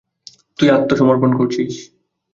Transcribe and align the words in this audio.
তুই 0.59 0.67
আত্মসমর্পণ 0.69 1.29
করছিস! 1.39 1.73